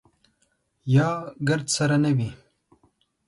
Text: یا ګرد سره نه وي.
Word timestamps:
یا 0.95 1.09
ګرد 1.47 1.67
سره 1.77 1.95
نه 2.03 2.11
وي. 2.17 2.29